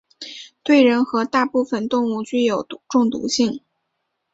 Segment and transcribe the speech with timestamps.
[0.63, 2.47] 对人和大部分动物具
[2.89, 3.61] 中毒性。